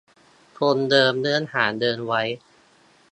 [0.57, 2.21] คงเดิมเนื้อหาเดิมไว้